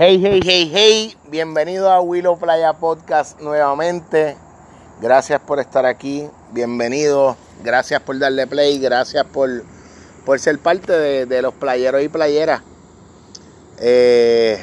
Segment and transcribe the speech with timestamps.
[0.00, 4.36] Hey, hey, hey, hey, bienvenido a Willow Playa Podcast nuevamente.
[5.02, 9.64] Gracias por estar aquí, bienvenido, gracias por darle play, gracias por,
[10.24, 10.92] por ser parte
[11.26, 12.62] de, los playeros y playeras.
[13.80, 14.62] Eh,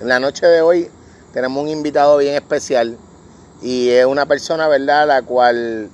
[0.00, 0.90] en la noche de hoy
[1.32, 2.98] tenemos un invitado bien especial
[3.62, 5.90] y es una persona, ¿verdad?, la cual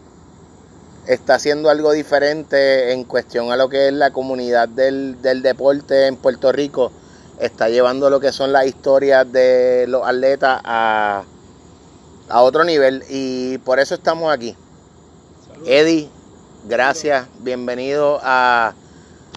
[1.06, 6.06] está haciendo algo diferente en cuestión a lo que es la comunidad del, del deporte
[6.06, 6.90] en Puerto Rico
[7.38, 11.24] está llevando lo que son las historias de los atletas a,
[12.34, 14.56] otro nivel y por eso estamos aquí.
[15.66, 16.08] Eddie,
[16.66, 18.72] gracias, bienvenido a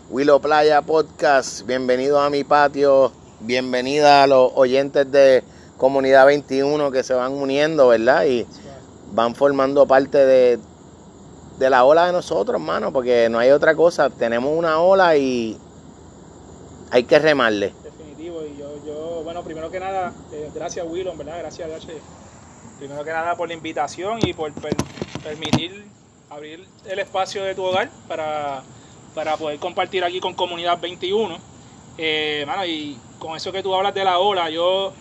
[0.10, 5.44] Willow Playa Podcast, bienvenido a mi patio, bienvenida a los oyentes de
[5.78, 8.26] Comunidad 21 que se van uniendo, ¿verdad?
[8.26, 8.48] Y
[9.12, 10.60] van formando parte de,
[11.60, 15.58] de la ola de nosotros, hermano, porque no hay otra cosa, tenemos una ola y
[16.92, 17.74] hay que remarle
[19.46, 21.38] primero que nada, eh, gracias Willon, ¿verdad?
[21.40, 21.94] Gracias DH.
[22.80, 24.52] Primero que nada por la invitación y por
[25.24, 25.86] permitir
[26.30, 28.64] abrir el espacio de tu hogar para,
[29.38, 31.38] poder compartir aquí con Comunidad 21.
[31.98, 34.92] Eh, y con eso que tú hablas de la ola, yo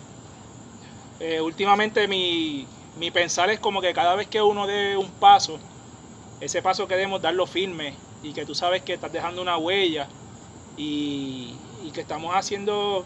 [1.18, 2.66] eh, últimamente mi,
[2.98, 5.58] mi pensar es como que cada vez que uno dé un paso,
[6.40, 10.06] ese paso que debemos darlo firme y que tú sabes que estás dejando una huella
[10.76, 11.56] y
[11.92, 13.04] que estamos haciendo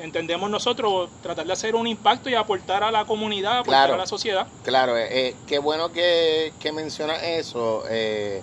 [0.00, 4.06] entendemos nosotros tratar de hacer un impacto y aportar a la comunidad, aportar a la
[4.06, 4.46] sociedad.
[4.64, 8.42] Claro, eh, eh, qué bueno que, que mencionas eso, eh,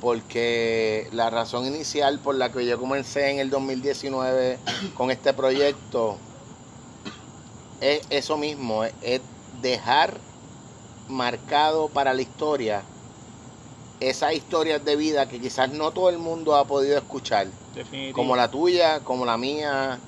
[0.00, 4.58] porque la razón inicial por la que yo comencé en el 2019
[4.94, 6.18] con este proyecto
[7.80, 9.20] es eso mismo, es
[9.62, 10.18] dejar
[11.08, 12.82] marcado para la historia
[14.00, 17.46] esas historias de vida que quizás no todo el mundo ha podido escuchar.
[18.12, 19.98] Como la tuya, como la mía,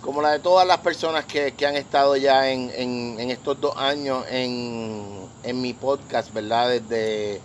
[0.00, 5.28] como la de todas las personas que, han estado ya en, estos dos años en,
[5.60, 6.68] mi podcast, ¿verdad?
[6.68, 7.40] Desde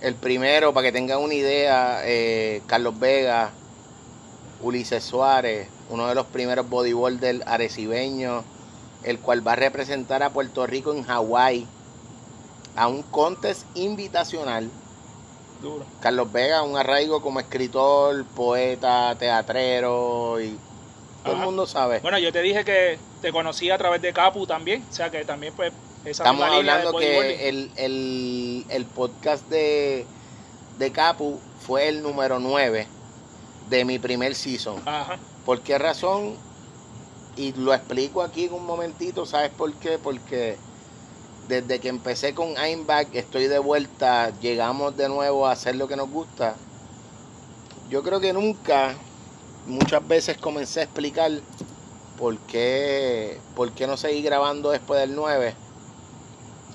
[0.00, 3.50] el primero, para que tengan una idea, eh, Carlos Vega,
[4.60, 6.66] Ulises Suárez, uno de los primeros
[7.20, 8.44] del arecibeño,
[9.02, 11.66] el cual va a representar a Puerto Rico en Hawái
[12.76, 14.70] a un contest invitacional.
[16.00, 20.58] Carlos Vega, un arraigo como escritor, poeta, teatrero y
[21.22, 22.00] todo el mundo sabe.
[22.00, 25.24] Bueno, yo te dije que te conocí a través de Capu también, o sea que
[25.24, 25.72] también pues
[26.04, 30.04] esa Estamos hablando que el, podcast de,
[30.78, 32.86] de Capu fue el número 9
[33.70, 34.82] de mi primer season.
[34.84, 35.18] Ajá.
[35.44, 36.34] ¿Por qué razón?
[37.36, 39.98] Y lo explico aquí en un momentito, ¿sabes por qué?
[39.98, 40.56] Porque
[41.48, 42.54] desde que empecé con
[42.86, 46.56] Back estoy de vuelta, llegamos de nuevo a hacer lo que nos gusta.
[47.88, 48.94] Yo creo que nunca
[49.66, 51.30] muchas veces comencé a explicar
[52.18, 55.54] por qué, por qué no seguí grabando después del 9.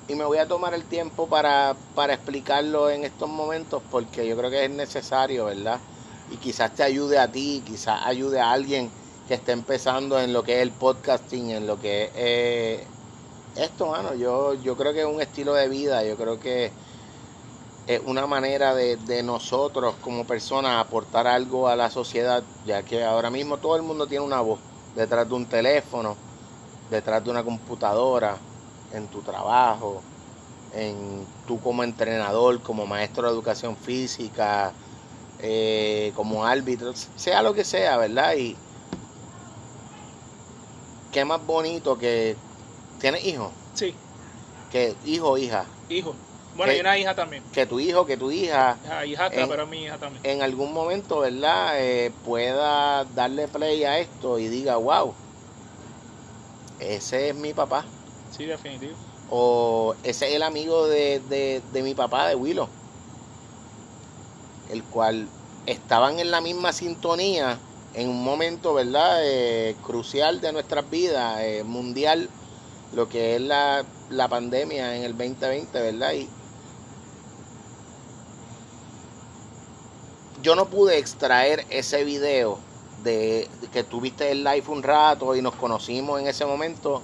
[0.09, 4.38] Y me voy a tomar el tiempo para, para explicarlo en estos momentos porque yo
[4.38, 5.80] creo que es necesario, ¿verdad?
[6.31, 8.90] Y quizás te ayude a ti, quizás ayude a alguien
[9.28, 12.88] que esté empezando en lo que es el podcasting, en lo que es eh,
[13.58, 14.16] esto, mano.
[14.16, 16.72] Yo, yo creo que es un estilo de vida, yo creo que
[17.88, 23.30] es una manera de, nosotros como personas aportar algo a la sociedad, ya que ahora
[23.30, 24.59] mismo todo el mundo tiene una voz
[24.94, 26.18] detrás de un teléfono,
[26.92, 28.38] detrás de una computadora,
[28.92, 30.02] en tu trabajo,
[30.74, 34.74] en tú como entrenador, como maestro de educación física,
[35.40, 38.36] eh, como árbitro, sea lo que sea, ¿verdad?
[38.36, 38.58] Y
[41.14, 42.36] qué más bonito que
[43.00, 43.52] tienes hijos.
[43.76, 43.96] Sí.
[44.72, 45.66] Que hijo o hija.
[45.88, 46.14] Hijo.
[46.57, 47.44] Bueno, y una hija también.
[47.53, 48.79] Que tu hijo, que tu hija.
[48.90, 50.25] Ah, hija, pero mi hija también.
[50.25, 51.79] En algún momento, ¿verdad?
[51.79, 55.13] Eh, pueda darle play a esto y diga, wow,
[56.79, 57.85] ese es mi papá.
[58.35, 58.94] Sí, definitivo.
[59.29, 61.22] O ese es el amigo de,
[61.72, 62.67] de, mi papá, de Willow.
[64.72, 65.28] El cual
[65.67, 67.59] estaban en la misma sintonía
[67.94, 69.20] en un momento, ¿verdad?
[69.23, 72.29] Eh, crucial de nuestras vidas, eh, mundial,
[72.96, 76.14] lo que es la, la pandemia en el 2020, ¿verdad?
[76.14, 76.28] Y,
[80.47, 82.58] yo no pude extraer ese video
[83.03, 87.02] de, que tuviste el live un rato y nos conocimos en ese momento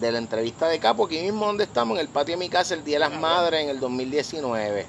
[0.00, 2.72] de la entrevista de Capo, aquí mismo donde estamos, en el patio de mi casa,
[2.72, 4.86] el Día de las Madres, en el 2019.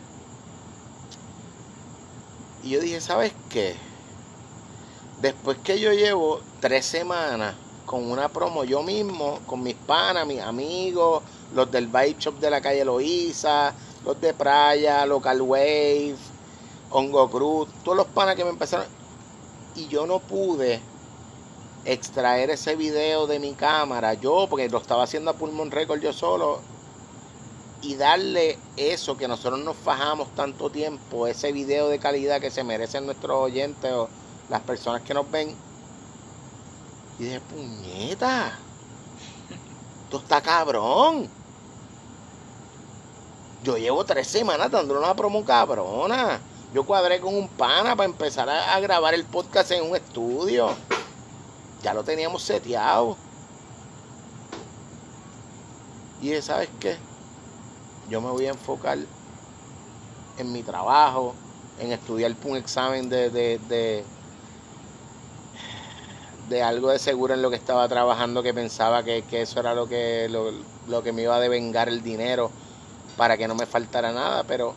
[2.64, 3.76] Y yo dije, ¿sabes qué?
[5.22, 7.54] Después que yo llevo tres semanas
[7.86, 11.22] con una promo yo mismo, con mis panas, mis amigos,
[11.54, 13.74] los del Vibe Shop de la calle Loíza,
[14.06, 16.16] los de Praia, Local Wave,
[16.92, 18.88] Hongo Cruz, todos los panas que me empezaron.
[19.76, 20.82] Y yo no pude
[21.86, 26.14] extraer ese video de mi cámara, yo, porque lo estaba haciendo a Pulmon Record yo
[26.14, 26.60] solo,
[27.82, 32.64] y darle eso que nosotros nos fajamos tanto tiempo, ese video de calidad que se
[32.64, 34.10] merecen nuestros oyentes o
[34.50, 35.56] las personas que nos ven.
[37.20, 38.58] Y dije, puñeta,
[40.04, 41.30] esto está cabrón.
[43.64, 46.40] Yo llevo tres semanas dándole una promo cabrona.
[46.74, 50.70] Yo cuadré con un pana para empezar a, grabar el podcast en un estudio.
[51.82, 53.18] Ya lo teníamos seteado.
[56.22, 56.98] Y ¿sabes qué?
[58.08, 59.00] Yo me voy a enfocar
[60.38, 61.34] en mi trabajo,
[61.80, 64.04] en estudiar un examen de, de,
[66.50, 69.88] de, algo de seguro en lo que estaba trabajando que pensaba que, eso era lo
[69.88, 70.52] que, lo,
[70.88, 72.52] lo que me iba a devengar el dinero
[73.18, 74.76] para que no me faltara nada, pero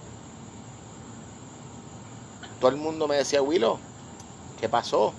[2.62, 3.76] todo el mundo me decía, Willow,
[4.60, 5.12] ¿qué pasó?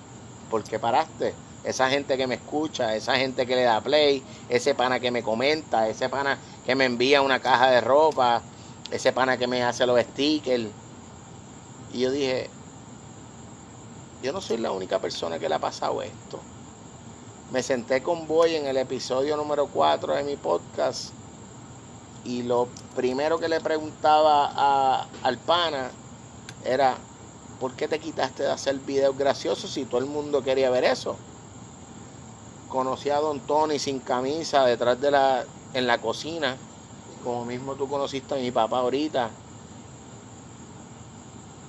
[0.49, 1.33] ¿Por qué paraste?
[1.65, 5.23] Esa gente que me escucha, esa gente que le da play, ese pana que me
[5.23, 8.41] comenta, ese pana que me envía una caja de ropa,
[8.91, 10.69] ese pana que me hace los stickers.
[11.91, 12.49] Y yo dije,
[14.21, 16.39] yo no soy la única persona que le ha pasado esto.
[17.51, 21.11] Me senté con Boy en el episodio número 4 de mi podcast
[22.23, 25.91] y lo primero que le preguntaba al pana
[26.63, 26.95] era,
[27.59, 31.15] ¿por qué te quitaste de hacer videos graciosos si todo el mundo quería ver eso?
[32.69, 36.57] Conocí a Don Tony sin camisa detrás de la, en la cocina,
[37.23, 39.29] como mismo tú conociste a mi papá ahorita.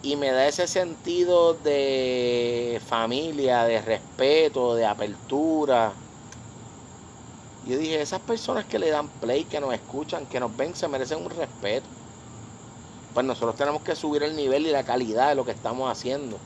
[0.03, 5.93] Y me da ese sentido de familia, de respeto, de apertura.
[7.67, 10.89] Yo dije, esas personas que le dan play, que nos escuchan, que nos ven, se
[10.89, 11.94] merecen un respeto
[13.15, 16.37] pues nosotros tenemos que subir el nivel y la calidad de lo que estamos haciendo.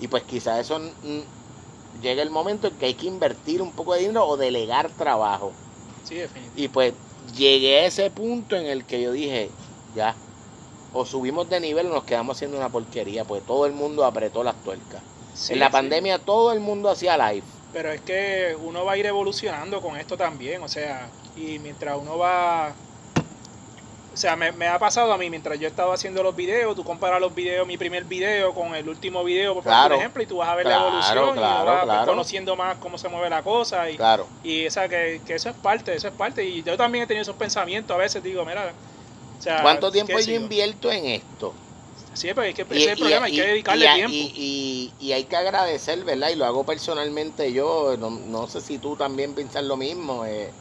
[0.00, 0.80] Y pues quizás eso
[2.02, 5.52] llegue el momento en que hay que invertir un poco de dinero o delegar trabajo.
[6.02, 6.60] Sí, definitivamente.
[6.60, 6.94] Y pues
[7.36, 9.50] llegué a ese punto en el que yo dije,
[9.94, 10.16] ya,
[10.92, 14.42] o subimos de nivel o nos quedamos haciendo una porquería, pues todo el mundo apretó
[14.42, 15.02] las tuercas.
[15.48, 17.46] en la pandemia todo el mundo hacía live.
[17.72, 21.98] Pero es que uno va a ir evolucionando con esto también, o sea, y mientras
[22.00, 22.72] uno va
[24.14, 27.20] o sea, me, ha pasado a mí mientras yo estaba haciendo los videos, tú comparas
[27.20, 30.54] los videos, mi primer video con el último video, por, ejemplo, y tú vas a
[30.54, 33.90] ver la evolución y vas conociendo más cómo se mueve la cosa.
[33.90, 33.98] Y,
[34.44, 36.44] y esa, que, eso es parte, eso es parte.
[36.44, 38.72] Y yo también he tenido esos pensamientos a veces, digo, mira,
[39.36, 41.52] o sea, ¿cuánto tiempo yo invierto en esto?
[42.12, 44.12] Sí, pero es que ese es el problema, hay que dedicarle tiempo.
[44.14, 46.28] Y, y, hay que agradecer, ¿verdad?
[46.28, 50.24] Y lo hago personalmente yo, no, no sé si tú también piensas lo mismo.
[50.24, 50.52] Eh,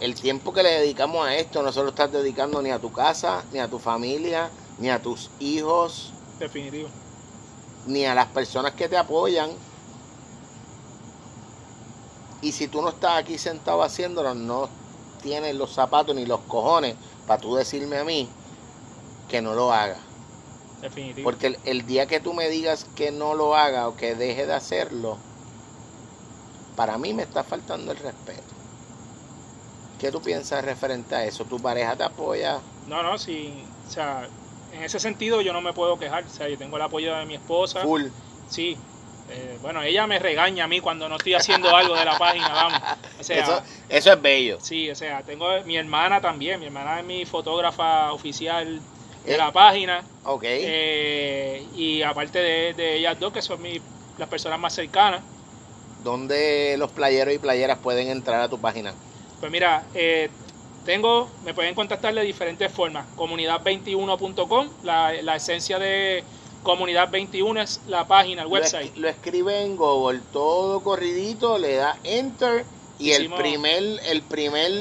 [0.00, 2.92] el tiempo que le dedicamos a esto no se lo estás dedicando ni a tu
[2.92, 6.12] casa, ni a tu familia, ni a tus hijos.
[6.38, 6.88] Definitivo.
[7.86, 9.50] Ni a las personas que te apoyan.
[12.40, 14.68] Y si tú no estás aquí sentado haciéndolo, no
[15.22, 16.94] tienes los zapatos ni los cojones
[17.26, 18.28] para tú decirme a mí
[19.28, 19.98] que no lo haga.
[20.80, 21.24] Definitivo.
[21.24, 24.46] Porque el, el día que tú me digas que no lo haga o que deje
[24.46, 25.18] de hacerlo,
[26.76, 28.57] para mí me está faltando el respeto.
[29.98, 31.44] ¿Qué tú piensas referente a eso?
[31.44, 32.60] ¿Tu pareja te apoya?
[32.86, 33.52] No, no, sí.
[33.86, 34.28] O sea,
[34.72, 36.24] en ese sentido yo no me puedo quejar.
[36.24, 37.82] O sea, yo tengo el apoyo de mi esposa.
[37.82, 38.04] Full.
[38.48, 38.76] Sí.
[39.30, 42.48] Eh, bueno, ella me regaña a mí cuando no estoy haciendo algo de la página,
[42.48, 42.80] vamos.
[43.20, 44.58] O sea, eso, eso es bello.
[44.60, 46.60] Sí, o sea, tengo mi hermana también.
[46.60, 48.80] Mi hermana es mi fotógrafa oficial
[49.26, 50.04] de la página.
[50.24, 50.44] Ok.
[50.46, 53.80] Eh, y aparte de, de, ellas dos, que son mi,
[54.16, 55.22] las personas más cercanas.
[56.04, 58.94] ¿Dónde los playeros y playeras pueden entrar a tu página?
[59.40, 60.30] Pues mira, eh,
[60.84, 63.06] tengo, me pueden contactar de diferentes formas.
[63.16, 66.24] Comunidad21.com, la, la esencia de
[66.62, 68.96] Comunidad 21 es la página, el website.
[68.96, 72.64] Lo, escribe en Google, todo corridito, le da enter
[72.98, 74.72] y el primer, el primer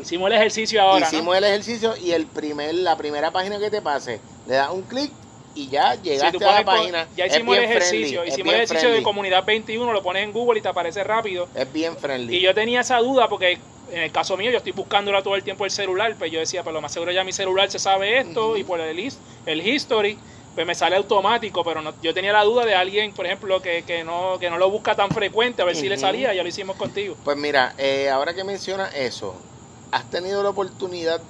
[0.00, 1.06] hicimos el ejercicio ahora.
[1.06, 4.82] Hicimos el ejercicio y el primer, la primera página que te pase, le das un
[4.82, 5.10] clic
[5.54, 7.08] y ya llegaste a la página.
[7.16, 10.62] Ya hicimos el ejercicio, hicimos el ejercicio de comunidad 21, lo pones en Google y
[10.62, 11.48] te aparece rápido.
[11.54, 12.36] Es bien friendly.
[12.36, 13.58] Y yo tenía esa duda porque
[13.90, 16.62] en el caso mío, yo estoy buscándola todo el tiempo el celular, pues yo decía,
[16.62, 19.12] pues lo más seguro ya mi celular se sabe esto y por el,
[19.46, 20.18] el history,
[20.54, 23.84] pues me sale automático, pero no, yo tenía la duda de alguien, por ejemplo, que,
[23.84, 26.48] que, no, que no lo busca tan frecuente, a ver si le salía, ya lo
[26.48, 27.16] hicimos contigo.
[27.24, 29.36] Pues mira, eh, ahora que mencionas eso,
[29.92, 31.20] has tenido la oportunidad,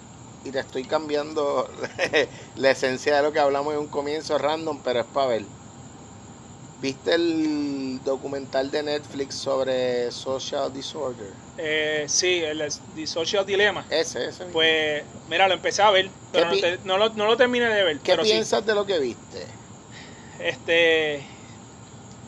[0.44, 1.68] y te estoy cambiando
[2.56, 5.42] la esencia de lo que hablamos en un comienzo random, pero es para ver
[6.80, 11.32] ¿Viste el documental de Netflix sobre social disorder?
[11.58, 12.70] Eh, sí, el,
[13.06, 13.86] Social Dilemma.
[13.90, 14.44] Ese, ese.
[14.46, 16.50] Pues, mira, lo empecé a ver, pero
[16.84, 17.98] no, lo, no, lo, terminé de ver.
[18.00, 19.46] ¿Qué piensas de lo que viste?
[20.38, 21.22] Este,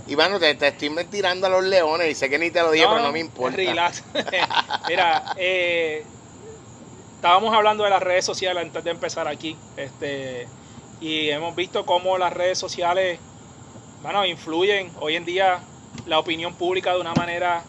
[0.06, 2.86] Y bueno, te, estoy tirando a los leones y sé que ni te lo dije,
[2.88, 3.58] pero no me importa.
[4.88, 6.04] Mira, eh,
[7.16, 9.56] estábamos hablando de las redes sociales antes de empezar aquí.
[9.76, 10.48] Este,
[11.00, 13.18] y hemos visto cómo las redes sociales,
[14.02, 15.60] bueno, influyen hoy en día
[16.06, 17.62] la opinión pública de una manera...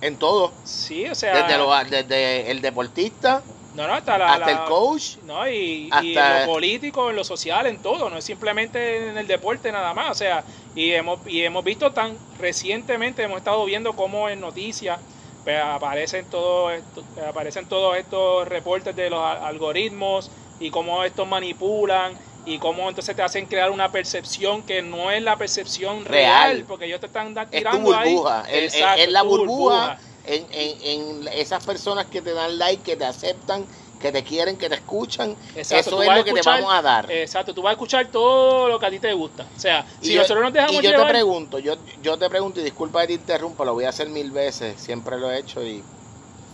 [0.00, 0.52] En todo.
[0.64, 1.46] Sí, o sea...
[1.46, 3.42] Desde, desde el deportista
[3.74, 5.18] no, no, hasta, la, el coach.
[5.24, 8.10] No, y, en lo político, en lo social, en todo.
[8.10, 10.10] No es simplemente en el deporte nada más.
[10.10, 14.98] O sea, y hemos, y hemos visto tan recientemente, hemos estado viendo cómo en noticias
[15.44, 22.18] pues, aparecen, todos estos, aparecen todos estos reportes de los algoritmos y cómo estos manipulan
[22.46, 26.86] y cómo entonces te hacen crear una percepción que no es la percepción real, porque
[26.86, 32.32] ellos te están tirando es burbuja, Es, la burbuja en, en, esas personas que te
[32.32, 33.66] dan like, que te aceptan,
[34.00, 35.36] que te quieren, que te escuchan.
[35.54, 37.10] eso es lo que te vamos a dar.
[37.10, 39.46] Exacto, tú vas a escuchar todo lo que a ti te gusta.
[39.56, 42.64] O sea, si nosotros nos dejamos Y yo te pregunto, yo, yo te pregunto, y
[42.64, 45.82] disculpa que te interrumpa, lo voy a hacer mil veces, siempre lo he hecho y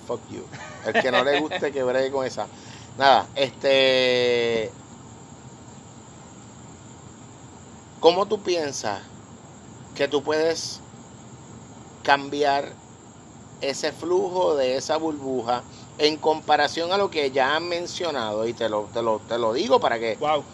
[0.06, 0.44] fuck you.
[0.86, 2.46] El que no le guste que bregue con esa.
[2.98, 4.70] Nada, este...
[8.00, 9.02] ¿Cómo tú piensas
[9.94, 10.80] que tú puedes
[12.02, 12.72] cambiar
[13.60, 15.62] ese flujo de esa burbuja
[15.98, 19.52] en comparación a lo que ya han mencionado y te lo, te lo, te lo
[19.54, 20.44] digo para que wow.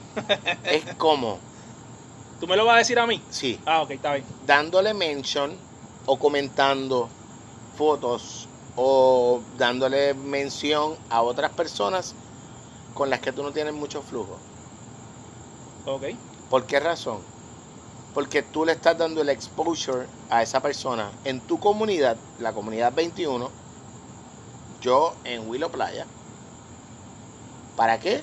[0.64, 1.38] es como
[2.42, 3.22] ¿Tú me lo vas a decir a mí?
[3.30, 3.60] Sí.
[3.64, 4.26] Ah, ok, está bien.
[4.44, 5.56] Dándole mention
[6.06, 7.08] o comentando
[7.78, 12.16] fotos o dándole mención a otras personas
[12.94, 14.38] con las que tú no tienes mucho flujo.
[15.86, 16.02] Ok.
[16.50, 17.18] ¿Por qué razón?
[18.14, 22.92] Porque tú le estás dando el exposure a esa persona en tu comunidad, la comunidad
[22.92, 23.50] 21,
[24.80, 26.06] yo en Willow Playa.
[27.76, 28.22] ¿Para qué?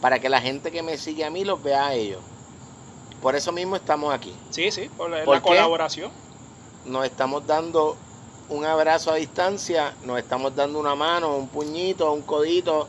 [0.00, 2.20] Para que la gente que me sigue a mí los vea a ellos.
[3.20, 4.34] Por eso mismo estamos aquí.
[4.50, 6.12] Sí, sí, por la, colaboración.
[6.84, 7.96] Nos estamos dando
[8.48, 12.86] un abrazo a distancia, nos estamos dando una mano, un puñito, un codito,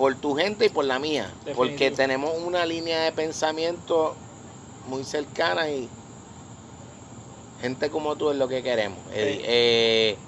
[0.00, 1.30] por tu gente y por la mía.
[1.54, 4.14] Porque tenemos una línea de pensamiento
[4.88, 5.90] muy cercana y
[7.60, 8.98] gente como tú es lo que queremos.
[9.12, 10.18] Eh, eh,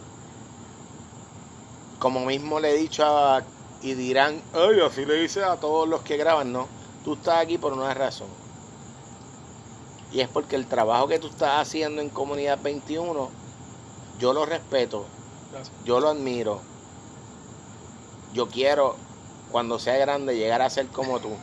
[1.99, 3.43] como mismo le he dicho a,
[3.81, 6.69] y dirán, ay, así le dice a todos los que graban, no.
[7.03, 8.29] Tú estás aquí por una razón.
[10.13, 13.31] Y es porque el trabajo que tú estás haciendo en Comunidad 21,
[14.19, 15.07] yo lo respeto,
[15.87, 16.61] yo lo admiro,
[18.35, 18.97] yo quiero
[19.53, 21.37] cuando sea grande llegar a ser como tú.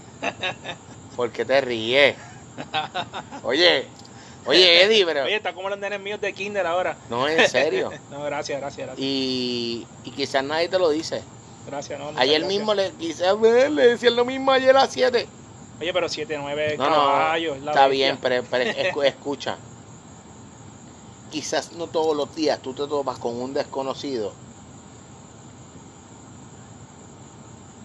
[1.15, 2.15] Porque te ríes.
[3.43, 3.85] Oye,
[4.45, 5.23] oye, Eddie, pero.
[5.23, 6.97] Oye, está como los nenes míos de Kinder ahora.
[7.09, 7.91] No, en serio.
[8.11, 9.05] no, gracias, gracias, gracias.
[9.05, 11.23] Y, y quizás nadie te lo dice.
[11.67, 12.11] Gracias, no.
[12.17, 15.27] Ayer mismo le quizás le decían lo mismo ayer a las 7.
[15.79, 17.59] Oye, pero 7, 9 no, caballos.
[17.59, 18.69] No, está bien, pero, pero
[19.03, 19.57] escucha.
[21.31, 24.33] Quizás no todos los días tú te topas con un desconocido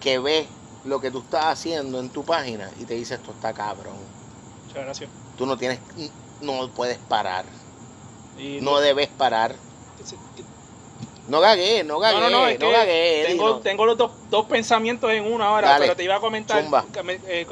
[0.05, 0.47] que ve
[0.85, 3.97] lo que tú estás haciendo en tu página y te dice esto está cabrón.
[4.67, 5.11] Muchas gracias.
[5.39, 5.81] Tú no tienes,
[6.43, 7.47] no puedes parar.
[8.61, 9.57] no, debes parar.
[11.27, 15.43] No gagué, no gagué, no, no, no, gagué, tengo, tengo, los dos, pensamientos en uno
[15.43, 16.63] ahora, pero te iba a comentar,
[17.27, 17.47] eh,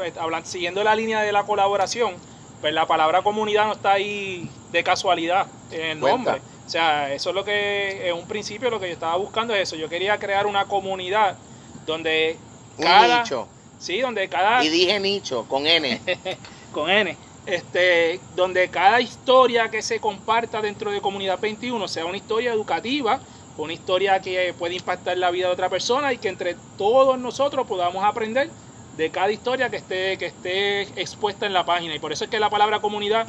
[0.44, 2.16] siguiendo la línea de la colaboración,
[2.60, 6.42] pues la palabra comunidad no está ahí de casualidad en el nombre.
[6.66, 9.62] O sea, eso es lo que, en un principio, lo que yo estaba buscando es
[9.62, 9.76] eso.
[9.76, 11.38] Yo quería crear una comunidad
[11.86, 12.36] donde
[12.78, 13.48] un cada, nicho.
[13.78, 14.64] Sí, donde cada...
[14.64, 16.00] Y dije nicho, con N.
[16.72, 17.16] con N.
[17.44, 23.20] Este, donde cada historia que se comparta dentro de Comunidad 21 sea una historia educativa,
[23.58, 27.66] una historia que puede impactar la vida de otra persona y que entre todos nosotros
[27.66, 28.48] podamos aprender
[28.96, 31.94] de cada historia que esté, que esté expuesta en la página.
[31.94, 33.26] Y por eso es que la palabra comunidad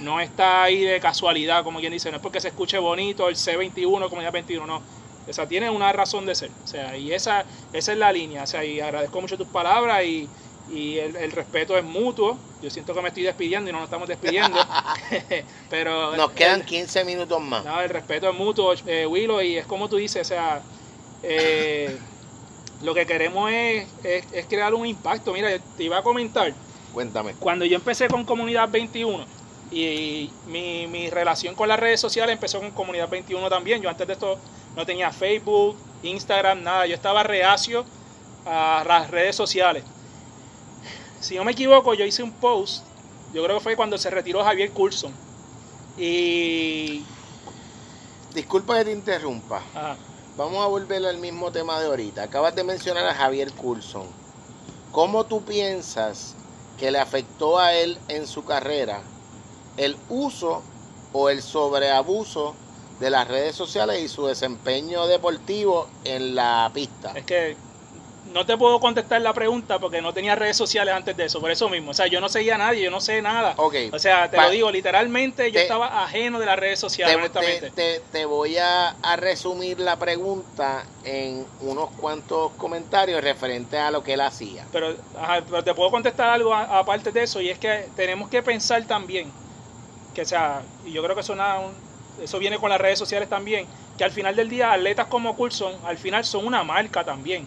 [0.00, 3.36] no está ahí de casualidad, como quien dice, no es porque se escuche bonito el
[3.36, 4.99] C21, Comunidad 21, no
[5.30, 6.50] o sea, tiene una razón de ser.
[6.64, 8.42] O sea, y esa, esa es la línea.
[8.42, 10.28] O sea, y agradezco mucho tus palabras y,
[10.72, 12.38] el, respeto es mutuo.
[12.62, 14.58] Yo siento que me estoy despidiendo y no nos estamos despidiendo.
[15.70, 17.64] Pero nos quedan 15 minutos más.
[17.64, 20.62] No, el respeto es mutuo, eh, Willow, y es como tú dices, o sea,
[21.22, 21.96] eh,
[22.82, 25.32] lo que queremos es, es, crear un impacto.
[25.32, 26.52] Mira, te iba a comentar.
[26.92, 27.34] Cuéntame.
[27.34, 29.24] Cuando yo empecé con Comunidad 21
[29.70, 33.82] y mi, mi relación con las redes sociales empezó con Comunidad 21 también.
[33.82, 34.38] Yo antes de esto
[34.76, 36.86] no tenía Facebook, Instagram, nada.
[36.86, 37.84] Yo estaba reacio
[38.46, 39.84] a las redes sociales.
[41.20, 42.84] Si no me equivoco, yo hice un post,
[43.34, 45.12] yo creo que fue cuando se retiró Javier Coulson.
[45.98, 47.04] Y...
[48.34, 49.60] Disculpa que te interrumpa.
[50.36, 52.22] Vamos a volver al mismo tema de ahorita.
[52.22, 54.06] Acabas de mencionar a Javier Coulson.
[54.92, 56.34] ¿Cómo tú piensas
[56.78, 59.02] que le afectó a él en su carrera
[59.76, 60.62] el uso
[61.12, 62.54] o el sobreabuso
[63.00, 67.12] de las redes sociales y su desempeño deportivo en la pista?
[67.14, 67.56] Es que
[68.32, 71.50] no te puedo contestar la pregunta porque no tenía redes sociales antes de eso, por
[71.50, 71.90] eso mismo.
[71.90, 73.54] O sea, yo no seguía a nadie, yo no sé nada.
[73.56, 78.02] O sea, te lo digo, literalmente yo estaba ajeno de las redes sociales, te, honestamente.
[78.12, 84.20] Te, voy a, resumir la pregunta en unos cuantos comentarios referente a lo que él
[84.20, 84.66] hacía.
[84.70, 84.94] Pero,
[85.48, 89.32] pero te puedo contestar algo aparte de eso, y es que tenemos que pensar también,
[90.14, 91.70] que sea, y yo creo que eso, nada,
[92.22, 95.74] eso viene con las redes sociales también, que al final del día atletas como Coulson,
[95.84, 97.46] al final son una marca también.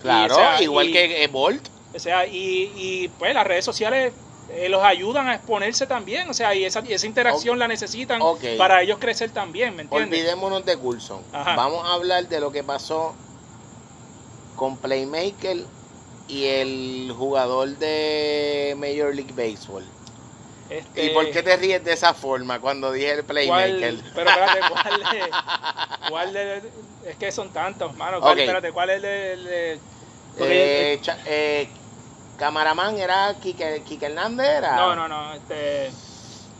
[0.00, 1.68] Claro, igual que Bolt.
[1.94, 4.12] O sea, y, pues las redes sociales
[4.50, 8.20] eh, los ayudan a exponerse también, o sea, y esa, esa interacción la necesitan
[8.58, 10.08] para ellos crecer también, ¿me entiendes?
[10.08, 11.22] Olvidémonos de Coulson.
[11.32, 13.14] Vamos a hablar de lo que pasó
[14.56, 15.64] con Playmaker
[16.28, 19.84] y el jugador de Major League Baseball.
[20.78, 21.04] Este...
[21.04, 23.96] ¿Y por qué te ríes de esa forma cuando dije el Playmaker?
[24.14, 25.30] pero espérate, ¿cuál de,
[26.08, 26.62] cuál de,
[27.06, 28.20] es que son tantos, mano.
[28.20, 29.02] ¿Cuál, Espérate, ¿cuál es el
[29.44, 29.80] de,
[30.38, 31.68] eh, eh,
[32.38, 35.90] camaraman era Kike, Hernández era no no no este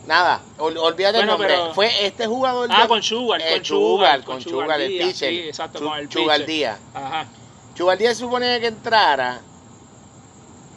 [0.05, 1.55] nada olvídate el nombre.
[1.73, 5.29] fue este jugador ah con Sugar con Sugar con Sugar el pitcher.
[5.29, 7.25] sí, exacto con el Sugar Díaz ajá.
[7.75, 9.41] Sugar Díaz supone que entrara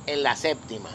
[0.06, 0.88] en la séptima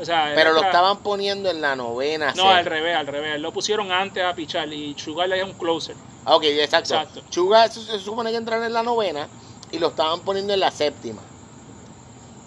[0.00, 2.32] o sea, pero lo estaban poniendo en la novena.
[2.36, 3.40] No, al revés, al revés.
[3.40, 5.96] Lo pusieron antes a pichar y Sugar es un closer.
[6.26, 6.94] Ok, exacto.
[6.94, 7.22] exacto.
[7.70, 9.28] Se, supone que entraron en la novena
[9.70, 11.22] y lo estaban poniendo en la séptima.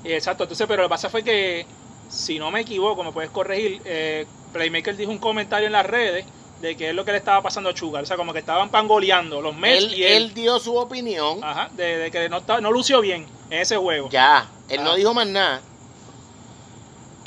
[0.03, 1.65] Exacto, entonces, pero lo que pasa fue que,
[2.09, 6.25] si no me equivoco, me puedes corregir, eh, Playmaker dijo un comentario en las redes
[6.61, 8.03] de que es lo que le estaba pasando a Sugar.
[8.03, 10.33] O sea, como que estaban pangoleando los Mets él, y él.
[10.33, 11.43] dio su opinión.
[11.43, 14.09] Ajá, de, que no, no lució bien en ese juego.
[14.09, 15.61] Ya, él no dijo más nada.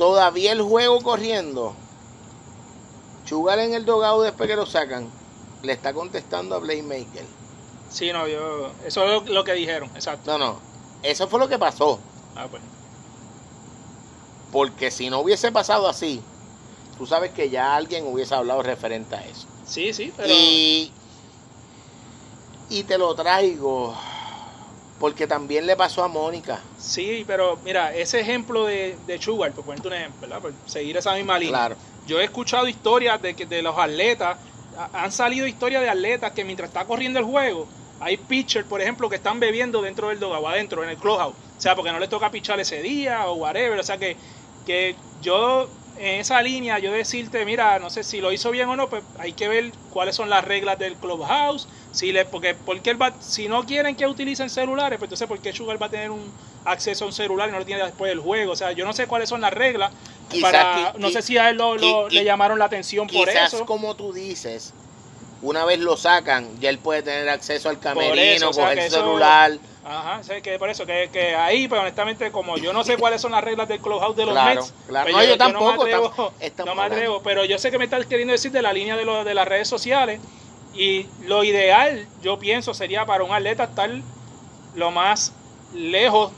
[0.00, 1.74] Todavía el juego corriendo.
[3.26, 5.10] Sugar en el dogado después que lo sacan,
[5.62, 7.26] le está contestando a Playmaker.
[7.90, 8.72] Sí, no, yo.
[8.86, 10.38] Eso es lo que dijeron, exacto.
[10.38, 10.58] No, no.
[11.02, 12.00] Eso fue lo que pasó.
[12.34, 12.62] Ah, pues.
[14.50, 16.22] Porque si no hubiese pasado así,
[16.96, 19.46] tú sabes que ya alguien hubiese hablado referente a eso.
[19.66, 20.32] Sí, sí, pero.
[20.32, 20.90] Y,
[22.70, 23.94] y te lo traigo
[25.00, 26.60] porque también le pasó a Mónica.
[26.78, 30.42] Sí, pero mira, ese ejemplo de, de Sugar, por ponerte un ejemplo, ¿verdad?
[30.42, 31.56] por seguir esa misma línea.
[31.56, 31.76] Claro.
[32.06, 34.36] Yo he escuchado historias de que de los atletas,
[34.92, 37.66] han salido historias de atletas que mientras está corriendo el juego,
[37.98, 41.34] hay pitchers, por ejemplo, que están bebiendo dentro del o adentro, en el clubhouse.
[41.34, 43.80] O sea, porque no les toca pichar ese día o whatever.
[43.80, 44.16] O sea, que,
[44.66, 45.68] que yo
[46.00, 49.02] en esa línea, yo decirte, mira, no sé si lo hizo bien o no, pues
[49.18, 51.68] hay que ver cuáles son las reglas del clubhouse.
[51.92, 55.40] Si le, porque, porque él va, si no quieren que utilicen celulares, pues entonces, ¿por
[55.40, 56.32] qué Sugar va a tener un
[56.64, 58.52] acceso a un celular y no lo tiene después del juego?
[58.52, 59.92] O sea, yo no sé cuáles son las reglas.
[60.40, 63.66] para, no sé si a él lo, le llamaron la atención por eso.
[63.66, 64.72] como tú dices,
[65.42, 69.58] una vez lo sacan, ya él puede tener acceso al camerino, con el celular.
[69.84, 73.22] Ajá, sé que por eso, que, que ahí, pues honestamente, como yo no sé cuáles
[73.22, 75.10] son las reglas del clubhouse de los Mets, claro.
[75.10, 76.32] Pues, no, yo, tampoco, no me atrevo,
[76.66, 79.06] no me atrevo pero yo sé que me estás queriendo decir de la línea de,
[79.06, 80.20] lo, de las redes sociales,
[80.74, 83.90] y lo ideal, yo pienso, sería para un atleta estar
[84.74, 85.32] lo más
[85.74, 86.32] lejos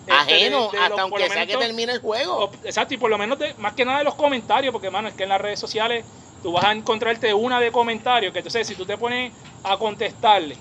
[0.00, 2.50] este, ajeno hasta aunque sea que termine el juego.
[2.64, 5.24] Exacto, y por lo menos más que nada de los comentarios, porque mano, es que
[5.24, 6.04] en las redes sociales
[6.42, 10.56] tú vas a encontrarte una de comentarios que entonces si tú te pones a contestarle,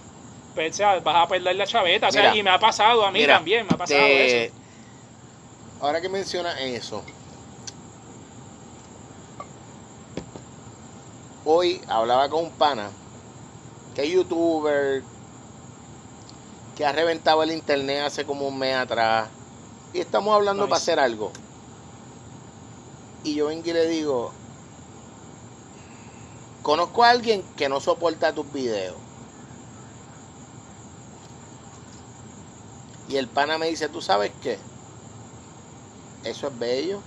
[0.58, 2.08] pues, vas a perder la chaveta.
[2.08, 4.54] O sea, y me ha pasado a mí también, me ha pasado eso.
[5.80, 7.04] Ahora que menciona eso,
[11.46, 12.90] hoy hablaba con un pana,
[13.94, 15.04] que es youtuber,
[16.76, 19.30] que ha reventado el internet hace como un mes atrás,
[19.94, 21.32] y estamos hablando para hacer algo.
[23.24, 24.34] Y yo vengo y le digo,
[26.68, 29.07] Conozco a alguien que no soporta tus videos.
[33.08, 34.58] Y el pana me dice, ¿tú sabes qué?
[36.24, 37.00] Eso es bello.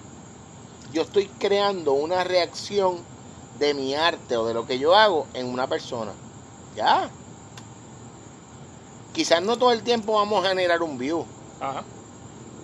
[0.92, 2.98] Yo estoy creando una reacción
[3.58, 6.12] de mi arte o de lo que yo hago en una persona.
[6.74, 7.10] Ya.
[9.12, 11.26] Quizás no todo el tiempo vamos a generar un view.
[11.60, 11.84] Ajá.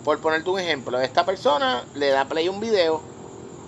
[0.05, 3.03] Por ponerte un ejemplo, esta persona le da play un video,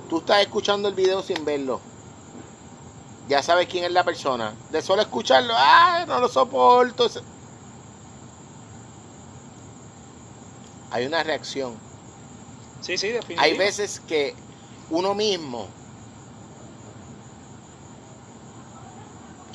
[0.08, 1.80] tú estás escuchando el video sin verlo
[3.28, 4.54] ya sabes quién es la persona.
[4.70, 6.04] De solo escucharlo, ¡ah!
[6.08, 7.06] No lo soporto.
[10.90, 11.74] Hay una reacción.
[12.80, 13.42] Sí, sí, definitivamente.
[13.42, 14.34] Hay veces que
[14.90, 15.66] uno mismo.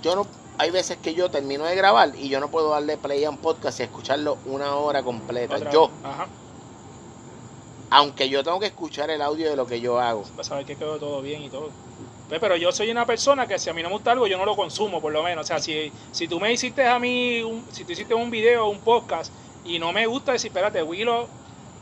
[0.01, 0.27] Yo no.
[0.57, 3.37] Hay veces que yo termino de grabar y yo no puedo darle play a un
[3.37, 5.71] podcast y escucharlo una hora completa.
[5.71, 5.89] yo.
[6.03, 6.27] Ajá.
[7.89, 10.23] Aunque yo tengo que escuchar el audio de lo que yo hago.
[10.23, 11.69] Para saber que quedó todo bien y todo.
[12.29, 14.37] Pues, pero yo soy una persona que si a mí no me gusta algo, yo
[14.37, 15.45] no lo consumo, por lo menos.
[15.45, 18.79] O sea, si, si tú me hiciste a mí, si tú hiciste un video, un
[18.79, 19.31] podcast,
[19.65, 21.27] y no me gusta decir, espérate, Willow,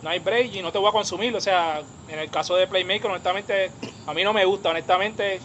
[0.01, 1.35] no hay break y no te voy a consumir.
[1.35, 3.71] O sea, en el caso de Playmaker, honestamente,
[4.05, 5.39] a mí no me gusta, honestamente,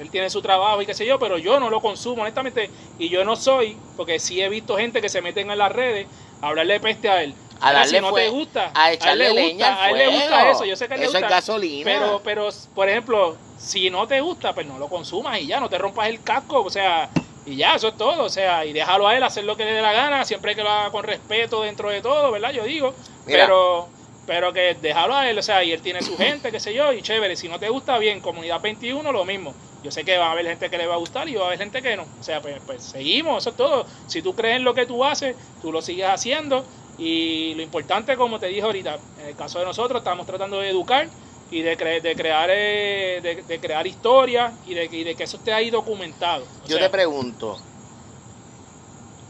[0.00, 3.08] él tiene su trabajo y qué sé yo, pero yo no lo consumo, honestamente, y
[3.08, 6.06] yo no soy, porque sí he visto gente que se meten en las redes
[6.40, 7.34] a hablarle peste a él.
[7.60, 10.64] A darle si no te gusta, a echarle a leña a él le gusta eso,
[10.64, 11.26] yo sé que a él eso le gusta.
[11.26, 11.84] es gasolina.
[11.84, 15.68] Pero, pero, por ejemplo, si no te gusta, pues no lo consumas y ya, no
[15.68, 17.08] te rompas el casco, o sea,
[17.46, 19.72] y ya, eso es todo, o sea, y déjalo a él hacer lo que le
[19.72, 22.52] dé la gana, siempre que lo haga con respeto dentro de todo, ¿verdad?
[22.52, 22.94] Yo digo,
[23.26, 23.88] pero
[24.26, 26.92] pero que déjalo a él, o sea, y él tiene su gente, qué sé yo,
[26.92, 29.52] y chévere, si no te gusta bien, comunidad 21, lo mismo.
[29.82, 31.46] Yo sé que va a haber gente que le va a gustar y va a
[31.48, 32.04] haber gente que no.
[32.20, 33.84] O sea, pues, pues seguimos, eso es todo.
[34.06, 36.64] Si tú crees en lo que tú haces, tú lo sigues haciendo.
[36.98, 40.70] Y lo importante, como te dije ahorita, en el caso de nosotros, estamos tratando de
[40.70, 41.08] educar
[41.52, 45.70] y de, de crear eh, de, crear historias y de, de, que eso esté ahí
[45.70, 46.44] documentado.
[46.66, 47.58] yo te pregunto,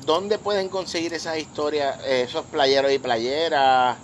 [0.06, 3.98] ¿dónde pueden conseguir esas historias, esos playeros y playeras?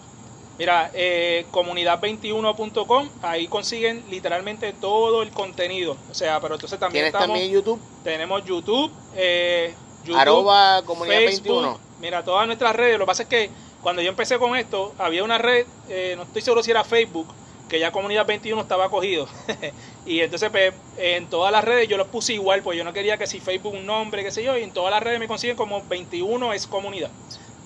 [0.59, 5.97] Mira, eh, comunidad21.com, ahí consiguen literalmente todo el contenido.
[6.11, 7.81] O sea, pero entonces también ¿Tienes también YouTube?
[8.03, 9.73] Tenemos YouTube, eh,
[10.05, 11.79] YouTube Arroba comunidad21.
[12.01, 12.99] Mira, todas nuestras redes.
[12.99, 13.51] Lo que pasa es que
[13.81, 17.29] cuando yo empecé con esto, había una red, eh, no estoy seguro si era Facebook,
[17.69, 19.29] que ya Comunidad 21 estaba cogido.
[20.07, 23.19] y entonces pues, en todas las redes yo lo puse igual, pues yo no quería
[23.19, 25.57] que si Facebook un nombre, qué sé yo, y en todas las redes me consiguen
[25.57, 27.11] como 21 es comunidad.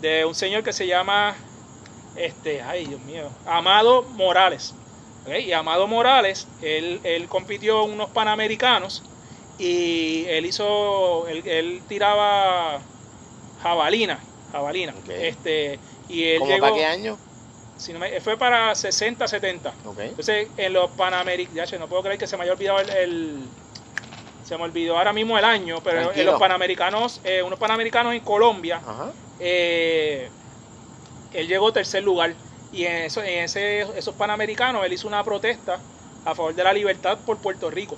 [0.00, 1.36] de un señor que se llama,
[2.16, 4.74] este, ay Dios mío, Amado Morales.
[5.26, 9.02] Y Amado Morales, él, él compitió en unos panamericanos
[9.58, 12.80] y él hizo, él, tiraba
[13.62, 14.18] jabalina,
[14.52, 14.94] jabalina.
[15.08, 15.78] Este,
[16.08, 17.18] y él ¿Cómo para qué año?
[17.78, 19.72] Si no fue para 60, 70.
[19.98, 23.48] Entonces, en los panamericanos, no puedo creer que se me haya olvidado el,
[24.44, 28.20] se me olvidó ahora mismo el año, pero en los panamericanos, eh, unos panamericanos en
[28.20, 28.80] Colombia,
[29.38, 30.28] eh,
[31.32, 32.34] él llegó tercer lugar.
[32.72, 35.78] Y en, eso, en ese, esos panamericanos él hizo una protesta
[36.24, 37.96] a favor de la libertad por Puerto Rico.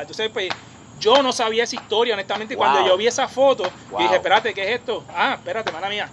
[0.00, 0.48] entonces, pues,
[0.98, 2.56] yo no sabía esa historia, honestamente.
[2.56, 3.64] Cuando yo vi esa foto,
[3.98, 5.02] dije, espérate, ¿qué es esto?
[5.08, 6.10] Ah, espérate, mala mía.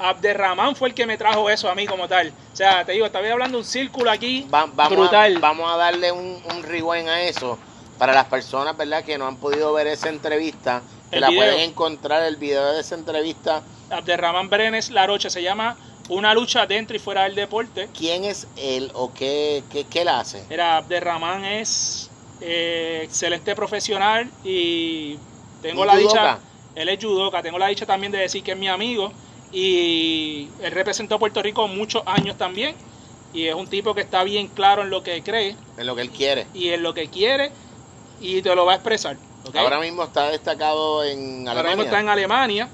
[0.00, 2.32] Abderramán fue el que me trajo eso a mí como tal.
[2.52, 5.36] O sea, te digo, estaba hablando un círculo aquí vamos brutal.
[5.36, 7.58] A, vamos a darle un, un rewind a eso
[7.98, 12.22] para las personas, ¿verdad?, que no han podido ver esa entrevista, que la pueden encontrar
[12.22, 13.62] el video de esa entrevista.
[13.90, 15.76] Abderramán Brenes Laroche se llama
[16.08, 17.90] una lucha dentro y fuera del deporte.
[17.96, 20.42] ¿Quién es él o qué, qué, qué él hace?
[20.48, 22.10] Mira, Abderramán es
[22.40, 25.18] eh, excelente profesional y
[25.60, 26.38] tengo la dicha,
[26.74, 29.12] él es judoka, tengo la dicha también de decir que es mi amigo
[29.52, 32.74] y él representó a Puerto Rico muchos años también
[33.32, 35.56] y es un tipo que está bien claro en lo que cree.
[35.76, 36.46] En lo que él quiere.
[36.54, 37.52] Y en lo que quiere
[38.20, 39.16] y te lo va a expresar.
[39.54, 41.50] Ahora mismo está destacado en Alemania.
[41.50, 42.68] Ahora mismo está en Alemania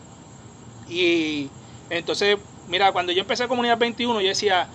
[0.88, 1.48] y
[1.90, 4.68] entonces mira, cuando yo empecé Comunidad 21, yo decía,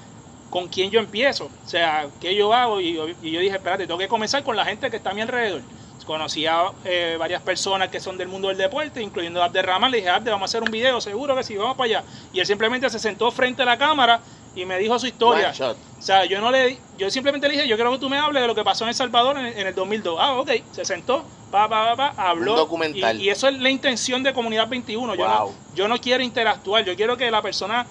[0.50, 1.46] ¿con quién yo empiezo?
[1.46, 2.82] O sea, ¿qué yo hago?
[2.82, 5.62] Y yo, dije, espérate, tengo que comenzar con la gente que está a mi alrededor.
[6.06, 9.92] Conocí a eh, varias personas que son del mundo del deporte, incluyendo a Abderrahman.
[9.92, 12.04] Le dije, Abder, vamos a hacer un video, seguro que sí, vamos para allá.
[12.34, 14.20] Y él simplemente se sentó frente a la cámara
[14.56, 15.54] y me dijo su historia.
[15.60, 18.42] O sea, yo no le yo simplemente le dije, yo quiero que tú me hables
[18.42, 20.18] de lo que pasó en El Salvador en, el 2002.
[20.20, 22.56] Ah, ok, se sentó, pa, pa, pa, habló.
[22.56, 23.22] documental.
[23.22, 25.16] Y, eso es la intención de Comunidad 21.
[25.16, 27.86] Yo, no, yo no quiero interactuar, yo quiero que la persona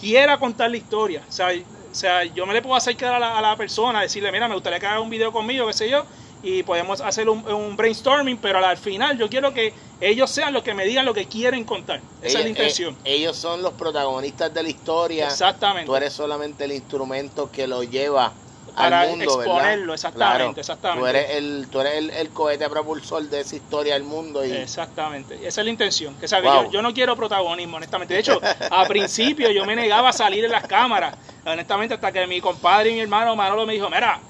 [0.00, 1.22] quiera contar la historia.
[1.28, 1.50] O sea,
[1.96, 4.78] sea, yo me le puedo acercar a la, a la persona, decirle, mira, me gustaría
[4.78, 6.04] que haga un video conmigo, qué sé yo,
[6.42, 10.74] y podemos hacer un, brainstorming, pero al final yo quiero que ellos sean los que
[10.74, 12.00] me digan lo que quieren contar.
[12.22, 12.96] Esa es la intención.
[13.04, 15.26] Eh, ellos son los protagonistas de la historia.
[15.26, 15.86] Exactamente.
[15.86, 18.32] Tú eres solamente el instrumento que lo lleva
[18.76, 21.00] para al mundo, exponerlo, exactamente, exactamente.
[21.00, 24.44] Tú eres, el, tú eres el, cohete propulsor de esa historia del mundo.
[24.44, 24.52] Y...
[24.52, 26.14] Exactamente, esa es la intención.
[26.16, 28.12] Que, yo, yo, no quiero protagonismo, honestamente.
[28.12, 28.38] De hecho,
[28.70, 32.90] a principio yo me negaba a salir en las cámaras, honestamente, hasta que mi compadre
[32.90, 34.20] y mi hermano Manolo me dijo, mira,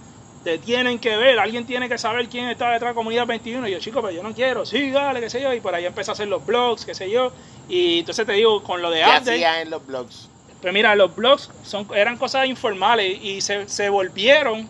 [0.46, 3.66] te tienen que ver, alguien tiene que saber quién está detrás de Comunidad 21.
[3.66, 5.52] Y yo, chico, pero yo no quiero, sí, dale, qué sé yo.
[5.52, 7.32] Y por ahí empecé a hacer los blogs, qué sé yo.
[7.68, 10.28] Y entonces te digo, con lo de ¿Qué en los blogs?
[10.62, 14.68] Pues mira, los blogs son, eran cosas informales y se, se volvieron,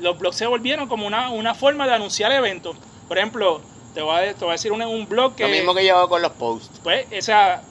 [0.00, 2.76] los blogs se volvieron como una, una forma de anunciar eventos.
[3.08, 3.62] Por ejemplo,
[3.94, 5.44] te voy a, te voy a decir un, un blog que...
[5.44, 6.80] Lo mismo que yo con los posts.
[6.82, 7.62] Pues, o sea,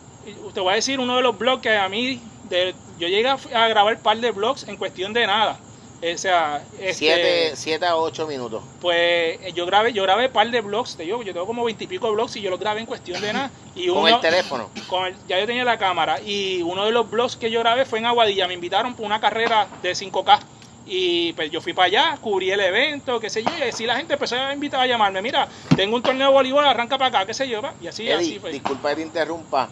[0.51, 3.67] te voy a decir uno de los blogs que a mí, de, yo llegué a
[3.67, 5.59] grabar un par de blogs en cuestión de nada.
[6.03, 8.61] O sea, este, siete, a ocho minutos.
[8.81, 12.11] Pues yo grabé, yo grabé un par de blogs, te digo, yo tengo como veintipico
[12.11, 13.51] blogs y yo los grabé en cuestión de nada.
[13.73, 14.69] Y ¿Con el teléfono?
[14.87, 16.19] Con ya yo tenía la cámara.
[16.19, 18.47] Y uno de los blogs que yo grabé fue en Aguadilla.
[18.47, 20.39] Me invitaron por una carrera de 5K.
[20.85, 23.95] Y pues yo fui para allá, cubrí el evento, qué sé yo, y así la
[23.95, 27.25] gente empezó a invitar a llamarme, mira, tengo un torneo de voleibol, arranca para acá,
[27.25, 28.51] qué sé yo, y así, así fue.
[28.51, 29.69] Disculpa que te interrumpa.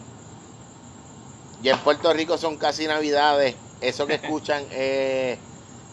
[1.62, 5.38] Y en Puerto Rico son casi navidades, eso que escuchan es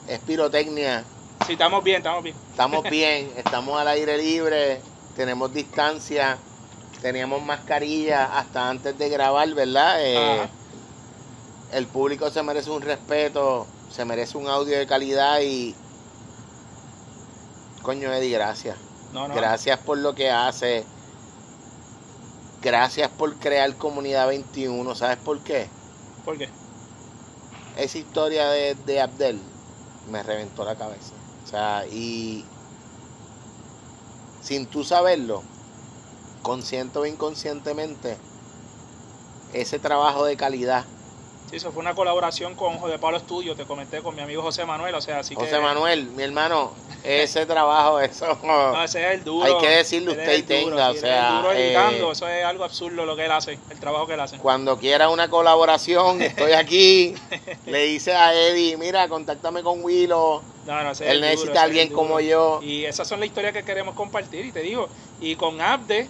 [0.10, 1.04] es pirotecnia.
[1.46, 2.36] Sí, estamos bien, estamos bien.
[2.52, 4.82] Estamos bien, estamos al aire libre,
[5.16, 6.38] tenemos distancia,
[7.02, 9.98] teníamos mascarilla hasta antes de grabar, ¿verdad?
[10.00, 10.50] Eh,
[11.74, 15.76] el público se merece un respeto, se merece un audio de calidad y...
[17.84, 18.78] Coño, Eddie, gracias.
[19.34, 20.84] Gracias por lo que hace.
[22.62, 24.96] Gracias por crear Comunidad 21.
[24.96, 25.68] ¿Sabes por qué?
[26.26, 26.50] ¿Por qué?
[27.78, 29.40] Esa historia de, de Abdel
[30.10, 31.14] me reventó la cabeza.
[31.46, 32.46] O sea, y
[34.42, 35.44] sin tú saberlo,
[36.42, 38.18] consciente o inconscientemente,
[39.54, 40.86] ese trabajo de calidad
[41.50, 44.66] Sí, eso fue una colaboración con José Pablo Estudio, te comenté con mi amigo José
[44.66, 48.38] Manuel, o sea, así José Manuel, mi hermano, ese trabajo, eso...
[48.44, 49.46] No, ese es el duro.
[49.48, 51.38] Hay que decirle usted y tenga, o sea...
[51.38, 54.20] duro editando, eh, eso es algo absurdo lo que él hace, el trabajo que él
[54.20, 54.38] hace.
[54.38, 57.16] Cuando quiera una colaboración, estoy aquí,
[57.66, 62.20] le dice a Eddie, mira, contáctame con Willow, no, no, él necesita a alguien como
[62.20, 62.60] yo.
[62.62, 64.88] Y esas son las historias que queremos compartir, y te digo,
[65.20, 66.08] y con Abde,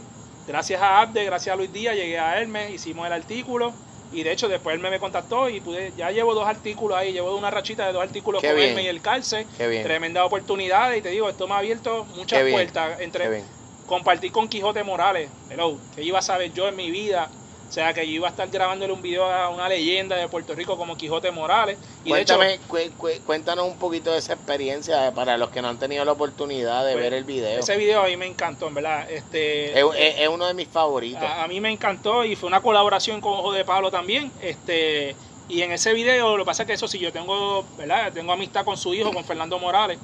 [0.48, 3.74] gracias a Abde, gracias a Luis Díaz, llegué a Hermes, hicimos el artículo,
[4.12, 7.36] y de hecho después él me, contactó y pude, ya llevo dos artículos ahí, llevo
[7.36, 9.46] una rachita de dos artículos con él y el Calce.
[9.58, 13.44] Tremenda oportunidad y te digo, esto me ha abierto muchas puertas entre
[13.86, 17.32] compartir con Quijote Morales, hello, que iba a saber yo en mi vida
[17.70, 20.56] o sea, que yo iba a estar grabándole un video a una leyenda de Puerto
[20.56, 21.78] Rico como Quijote Morales.
[22.04, 22.60] Y Cuéntame,
[23.28, 26.94] cuéntanos un poquito de esa experiencia para los que no han tenido la oportunidad de
[26.94, 27.60] pues, ver el video.
[27.60, 29.12] Ese video a mí me encantó, en verdad.
[29.12, 31.22] Este, es, uno de mis favoritos.
[31.22, 34.32] A, mí me encantó y fue una colaboración con Ojo de Pablo también.
[34.42, 35.16] Este,
[35.50, 38.14] y en ese video, lo que pasa es que eso sí, yo tengo, ¿verdad?
[38.14, 39.98] Tengo amistad con su hijo, con Fernando Morales.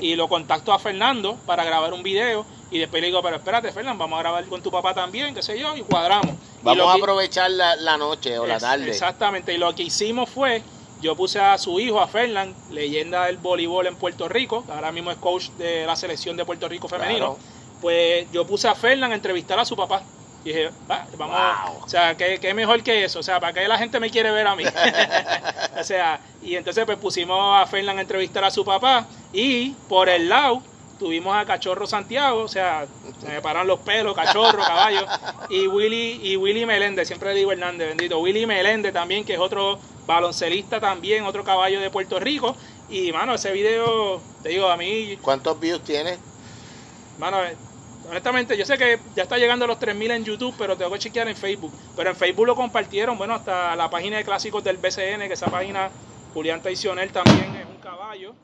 [0.00, 2.46] Y lo contacto a Fernando para grabar un video.
[2.70, 5.42] Y después le digo, pero espérate, Fernando, vamos a grabar con tu papá también, qué
[5.42, 6.34] sé yo, y cuadramos.
[6.62, 8.88] Vamos a aprovechar la, noche o la tarde.
[8.88, 10.62] Exactamente, y lo que hicimos fue,
[11.02, 15.10] yo puse a su hijo, a Fernán, leyenda del voleibol en Puerto Rico, ahora mismo
[15.10, 17.36] es coach de la selección de Puerto Rico femenino,
[17.82, 20.02] pues yo puse a Fernán a entrevistar a su papá.
[20.46, 23.18] Y dije, va, vamos, o sea, ¿qué, ¿qué, mejor que eso?
[23.18, 24.62] O sea, ¿para qué la gente me quiere ver a mí?
[25.76, 30.08] o sea, y entonces pues pusimos a Fernán a entrevistar a su papá y por
[30.08, 30.62] el lado
[31.00, 32.86] tuvimos a Cachorro Santiago, o sea,
[33.20, 35.04] se me paran los pelos, Cachorro, caballo,
[35.50, 39.40] y Willy, y Willy Meléndez, siempre le digo Hernández, bendito, Willy Meléndez también, que es
[39.40, 42.54] otro baloncelista también, otro caballo de Puerto Rico,
[42.88, 45.18] y mano, ese video, te digo, a mí...
[45.20, 46.18] ¿Cuántos views tiene?
[47.18, 47.38] Mano,
[48.08, 50.98] honestamente, yo sé que ya está llegando a los 3.000 en YouTube, pero tengo que
[50.98, 51.72] chequear en Facebook.
[51.96, 55.46] Pero en Facebook lo compartieron, bueno, hasta la página de clásicos del BCN, que esa
[55.46, 55.90] página,
[56.34, 58.34] Julián Traicionel también es un caballo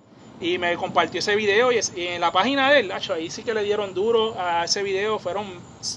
[0.42, 3.62] y me compartió ese video y, en la página de él, ahí sí que le
[3.62, 5.46] dieron duro a ese video, fueron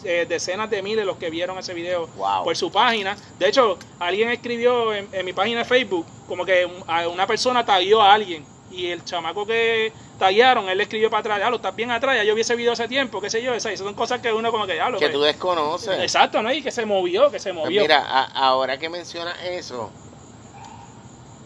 [0.04, 2.08] eh, decenas de miles los que vieron ese video
[2.44, 3.18] por su página.
[3.40, 6.68] De hecho, alguien escribió en, mi página de Facebook como que
[7.12, 11.50] una persona taguió a alguien y el chamaco que taguearon, él escribió para atrás, ya
[11.50, 13.78] lo estás bien atrás, ya yo vi ese video hace tiempo, qué sé yo, esas
[13.78, 16.00] son cosas que uno como que ya lo Que tú desconoces.
[16.00, 16.52] Exacto, ¿no?
[16.52, 17.82] Y que se movió, que se pues movió.
[17.82, 19.92] mira, ahora que mencionas eso,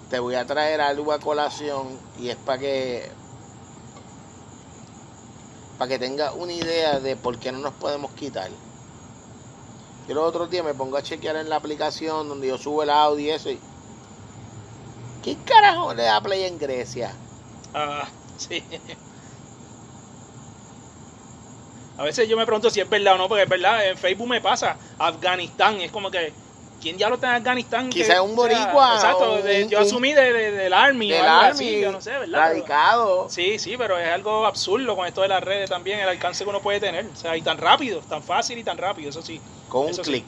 [0.09, 1.87] te voy a traer algo a colación
[2.19, 3.09] y es para que
[5.77, 8.49] para que tengas una idea de por qué no nos podemos quitar.
[10.09, 12.89] Yo los otros días me pongo a chequear en la aplicación donde yo subo el
[12.89, 13.59] audio y eso y
[15.23, 17.13] ¿Qué carajo le da play en Grecia?
[17.73, 18.07] Ah,
[18.39, 18.63] sí.
[21.99, 24.29] A veces yo me pregunto si es verdad o no, porque es verdad, en Facebook
[24.29, 26.31] me pasa, Afganistán, es como que,
[26.81, 27.89] ¿quién ya lo está en Afganistán?
[27.89, 28.95] Quizás un boricua.
[28.95, 32.39] exacto, yo asumí de, del Army, del Army, yo no sé, ¿verdad?
[32.39, 33.29] Radicado.
[33.29, 36.49] sí, sí, pero es algo absurdo con esto de las redes también, el alcance que
[36.49, 39.41] uno puede tener, o sea, y tan rápido, tan fácil y tan rápido, eso sí.
[39.67, 40.23] Con un clic.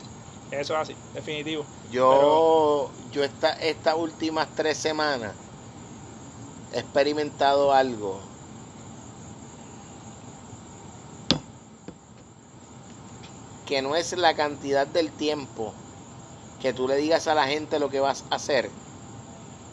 [0.51, 1.65] Eso es así, definitivo.
[1.89, 5.31] Yo, yo esta, estas últimas tres semanas
[6.73, 8.19] experimentado algo
[13.65, 15.73] que no es la cantidad del tiempo
[16.61, 18.69] que tú le digas a la gente lo que vas a hacer,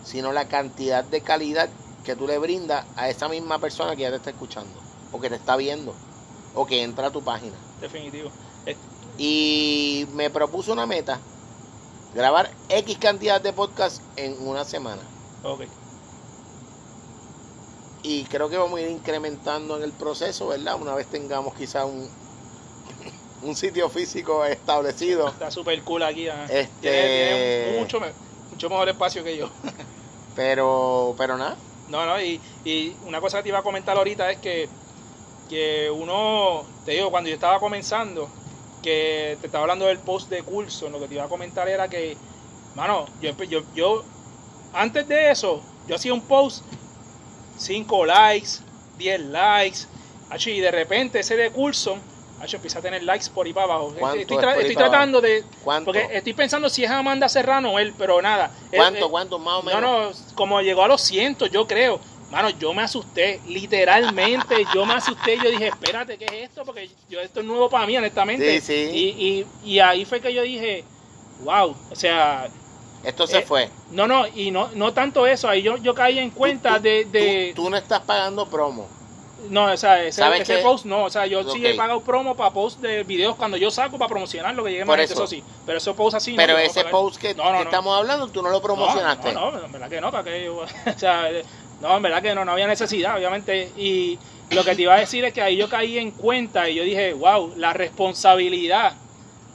[0.04, 1.68] sino la cantidad de calidad
[2.04, 4.70] que tú le brindas a esa misma persona que ya te está escuchando,
[5.12, 5.94] o que te está viendo,
[6.54, 7.56] o que entra a tu página.
[7.80, 8.30] Definitivo.
[9.18, 11.18] Y me propuso una meta,
[12.14, 15.02] grabar X cantidad de podcast en una semana.
[15.42, 15.62] Ok.
[18.02, 20.76] Y creo que vamos a ir incrementando en el proceso, ¿verdad?
[20.80, 22.08] Una vez tengamos quizá un,
[23.42, 25.28] un sitio físico establecido.
[25.28, 26.28] Está súper cool aquí.
[26.48, 26.68] Este...
[26.80, 28.00] Tiene, mucho,
[28.50, 29.50] mucho mejor espacio que yo.
[30.36, 31.56] pero, pero nada.
[31.88, 34.68] No, no, y, y, una cosa que te iba a comentar ahorita es que,
[35.48, 38.28] que uno, te digo, cuando yo estaba comenzando,
[38.82, 41.88] que te estaba hablando del post de curso, lo que te iba a comentar era
[41.88, 42.16] que,
[42.74, 44.04] mano, yo, yo, yo
[44.72, 46.62] antes de eso, yo hacía un post,
[47.58, 48.48] 5 likes,
[48.98, 49.78] 10 likes,
[50.46, 51.98] y de repente ese de curso
[52.40, 53.92] Hacho, empieza a tener likes por ahí para abajo.
[54.16, 55.44] Estoy, tratando de.
[55.64, 55.86] ¿Cuánto?
[55.86, 58.50] Porque estoy pensando si es Amanda Serrano o él, pero nada.
[58.70, 59.80] ¿Cuánto, cuánto más o menos?
[59.80, 62.00] No, no, como llegó a los cientos, yo creo.
[62.30, 66.64] Mano, yo me asusté, literalmente, yo me asusté, yo dije, espérate, ¿qué es esto?
[66.64, 68.60] Porque yo esto es nuevo para mí, honestamente.
[68.60, 68.90] Sí, sí.
[68.92, 70.84] Y, y, y ahí fue que yo dije,
[71.42, 72.48] wow, o sea...
[73.04, 73.70] Esto se eh, fue.
[73.90, 77.04] No, no, y no, no tanto eso, ahí yo, yo caí en cuenta de...
[77.04, 78.88] de tú, no estás pagando promo.
[79.50, 82.50] No, o sea, ese, ese post no, o sea, yo sí he pagado promo para
[82.50, 85.26] post de videos cuando yo saco para promocionar lo que llegue más, eso.
[85.28, 85.44] sí.
[85.64, 89.32] Pero ese post así Pero ese post que, estamos hablando, tú no lo promocionaste.
[89.32, 91.30] No, no, en verdad que no, para que o sea,
[91.80, 93.70] no, en verdad que no, no había necesidad, obviamente.
[93.76, 94.18] Y
[94.50, 96.82] lo que te iba a decir es que ahí yo caí en cuenta y yo
[96.82, 98.94] dije, wow, la responsabilidad,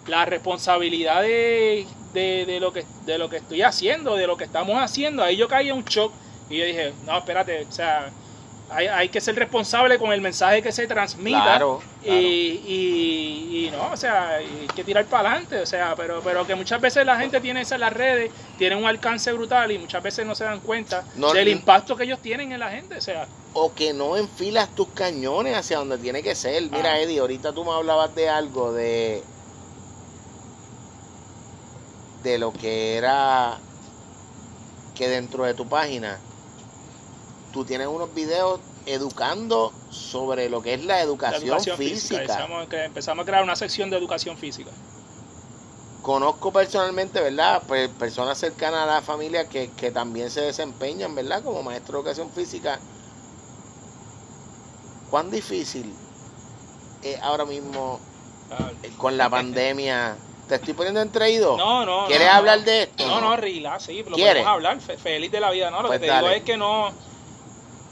[0.07, 4.43] la responsabilidad de, de, de, lo que, de lo que estoy haciendo, de lo que
[4.43, 6.13] estamos haciendo, ahí yo caí en un shock
[6.49, 8.11] y yo dije, no, espérate, o sea
[8.69, 11.61] hay, hay, que ser responsable con el mensaje que se transmita
[12.03, 16.55] Y, y, no, o sea, hay que tirar para adelante, o sea, pero, pero que
[16.55, 20.25] muchas veces la gente tiene en las redes, tiene un alcance brutal y muchas veces
[20.25, 23.27] no se dan cuenta del impacto que ellos tienen en la gente, o sea.
[23.53, 26.63] O que no enfilas tus cañones hacia donde tiene que ser.
[26.63, 26.99] Mira, ah.
[26.99, 29.23] Eddie, ahorita tú me hablabas de algo de
[32.23, 33.59] de lo que era
[34.95, 36.19] que dentro de tu página
[37.51, 42.47] tú tienes unos videos educando sobre lo que es la educación, física.
[42.85, 44.71] Empezamos, a crear una sección de educación física.
[46.01, 47.63] Conozco personalmente, ¿verdad?
[47.65, 51.43] Pues personas cercanas a la familia que, también se desempeñan, ¿verdad?
[51.43, 52.79] Como maestro de educación física.
[55.09, 55.93] ¿Cuán difícil
[57.03, 57.99] es ahora mismo
[58.81, 60.17] eh, con la pandemia?
[60.47, 61.57] ¿Te estoy poniendo entreído?
[61.57, 62.05] No, no.
[62.07, 63.07] ¿Quieres hablar de esto?
[63.07, 64.79] No, no, no sí, lo podemos hablar.
[64.81, 65.77] Feliz de la vida, ¿no?
[65.81, 66.91] Lo que pues te digo es que no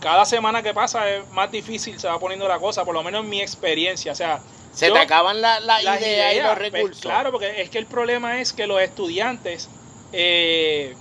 [0.01, 3.23] cada semana que pasa es más difícil, se va poniendo la cosa, por lo menos
[3.23, 4.11] en mi experiencia.
[4.11, 4.41] O sea,
[4.73, 7.01] se te acaban las la ideas, y los pues, recursos.
[7.01, 9.69] claro, porque es que el problema es que los estudiantes
[10.11, 10.95] eh,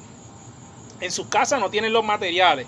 [1.00, 2.66] en sus casas no tienen los materiales.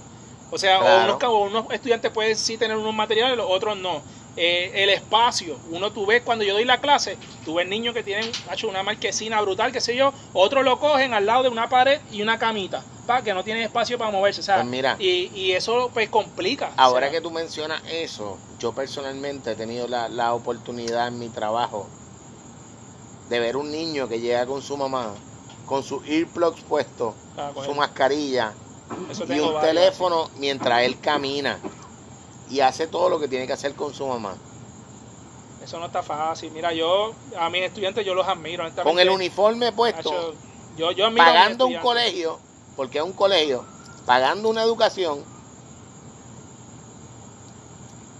[0.51, 4.03] O sea, unos, unos, estudiantes pueden sí tener unos materiales, los otros no.
[4.37, 5.59] Eh, el espacio.
[5.71, 8.83] Uno tú ves cuando yo doy la clase, tú ves niños que tienen hecho una
[8.83, 12.39] marquesina brutal, qué sé yo, otros lo cogen al lado de una pared y una
[12.39, 14.41] camita, para que no tienen espacio para moverse.
[14.41, 16.73] O pues mira, y, y, eso pues complica.
[16.79, 21.87] Ahora que tú mencionas eso, yo personalmente he tenido la, la oportunidad en mi trabajo
[23.29, 25.13] de ver un niño que llega con su mamá,
[25.67, 28.55] con su earplugs puesto, ah, su mascarilla
[29.29, 31.59] y un teléfono mientras él camina
[32.53, 34.35] y hace todo lo que tiene que hacer con su mamá.
[35.65, 36.53] Eso no está fácil.
[36.53, 38.69] Mira, yo a mis estudiantes yo los admiro.
[38.83, 40.35] Con el uniforme puesto,
[40.77, 42.39] yo, yo pagando un colegio,
[42.77, 43.65] porque es un colegio,
[44.05, 45.25] pagando una educación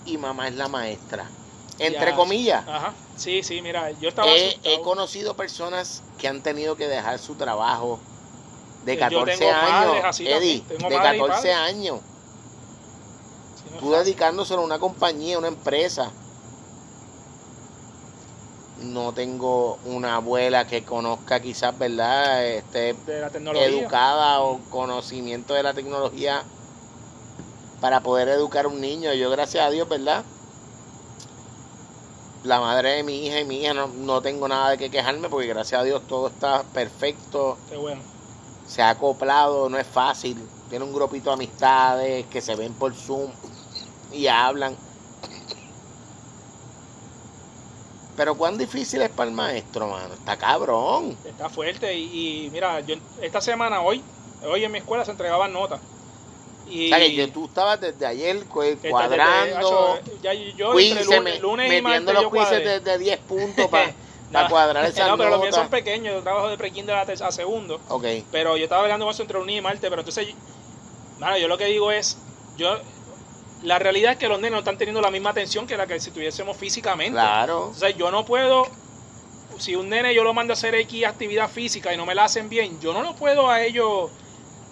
[0.07, 1.29] y mamá es la maestra.
[1.79, 2.67] Entre comillas.
[2.67, 2.95] Ajá.
[3.17, 7.35] Sí, sí, mira, yo estaba he, he, conocido personas que han tenido que dejar su
[7.35, 7.99] trabajo
[8.85, 10.21] de 14 años.
[10.21, 12.01] Eddie, de 14 años
[13.79, 16.11] tú dedicándoselo a una compañía, a una empresa.
[18.85, 22.45] no tengo una abuela que conozca quizás, ¿verdad?
[22.45, 22.97] Esté
[23.55, 26.43] educada o conocimiento de la tecnología
[27.81, 29.13] para poder educar a un niño.
[29.15, 30.25] Yo gracias a Dios, ¿verdad?
[32.45, 35.29] La madre de mi hija y mi hija no, no tengo nada de qué quejarme
[35.29, 37.57] porque gracias a Dios todo está perfecto.
[37.69, 38.03] Qué bueno.
[38.67, 40.37] Se ha acoplado, no es fácil.
[40.69, 43.31] Tiene un grupito de amistades que se ven por Zoom
[44.13, 44.77] y hablan
[48.17, 50.13] Pero cuán difícil es para el maestro, mano.
[50.15, 51.17] Está cabrón.
[51.25, 51.95] Está fuerte.
[51.95, 54.03] Y, mira, yo esta semana, hoy,
[54.47, 55.81] hoy en mi escuela se entregaban notas.
[56.69, 59.99] Y, o sea, que tú estabas desde ayer cuadrando.
[60.23, 63.93] ya, yo entre lunes, y martes los quizzes de, 10 puntos para
[64.49, 66.15] cuadrar esas No, pero los míos son pequeños.
[66.15, 67.81] Yo trabajo de pre-kinder a, a, segundo.
[67.89, 68.05] Ok.
[68.31, 69.89] Pero yo estaba hablando con eso entre lunes y martes.
[69.89, 70.29] Pero entonces,
[71.19, 72.19] mano, yo lo que digo es,
[72.57, 72.79] yo
[73.63, 76.01] la realidad es que los nenes no están teniendo la misma atención que la que
[76.01, 77.13] si tuviésemos físicamente.
[77.13, 77.69] Claro.
[77.69, 78.67] O sea, yo no puedo,
[79.59, 82.25] si un nene yo lo mando a hacer X actividad física y no me la
[82.25, 84.11] hacen bien, yo no lo puedo a ellos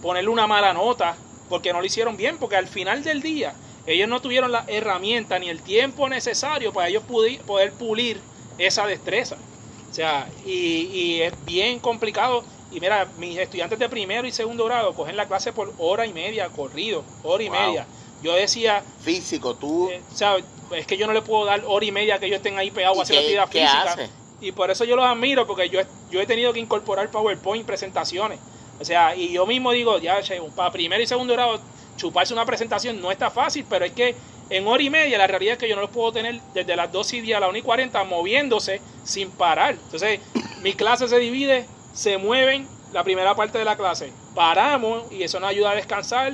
[0.02, 1.16] ponerle una mala nota
[1.48, 3.54] porque no lo hicieron bien, porque al final del día
[3.86, 7.04] ellos no tuvieron la herramienta ni el tiempo necesario para ellos
[7.46, 8.20] poder pulir
[8.58, 9.36] esa destreza.
[9.90, 12.44] O sea, y, es bien complicado.
[12.70, 16.12] Y mira, mis estudiantes de primero y segundo grado cogen la clase por hora y
[16.12, 17.86] media, corrido, hora y media
[18.22, 18.82] yo decía...
[19.00, 19.90] Físico, tú...
[19.90, 20.00] Eh,
[20.76, 23.00] es que yo no le puedo dar hora y media que ellos estén ahí pegados
[23.00, 24.08] hacer actividad física.
[24.40, 28.38] Y por eso yo los admiro, porque yo, yo he tenido que incorporar PowerPoint presentaciones.
[28.80, 30.20] O sea, y yo mismo digo, ya,
[30.56, 31.60] para primero y segundo grado,
[31.96, 34.14] chuparse una presentación no está fácil, pero es que
[34.48, 36.90] en hora y media la realidad es que yo no los puedo tener desde las
[36.90, 39.74] 2 y 10 a la 1 y 40 moviéndose sin parar.
[39.84, 40.20] Entonces,
[40.62, 45.38] mi clase se divide, se mueven la primera parte de la clase, paramos y eso
[45.38, 46.32] nos ayuda a descansar,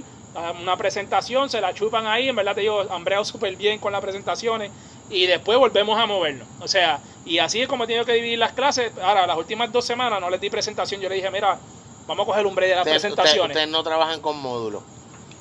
[0.61, 4.01] una presentación, se la chupan ahí, en verdad te digo, han súper bien con las
[4.01, 4.71] presentaciones
[5.11, 6.47] y después volvemos a movernos.
[6.61, 8.93] O sea, y así es como he tenido que dividir las clases.
[9.03, 11.59] Ahora, las últimas dos semanas no les di presentación, yo le dije, mira,
[12.07, 13.57] vamos a coger un break de las presentaciones.
[13.57, 14.83] Ustedes no trabajan con módulos.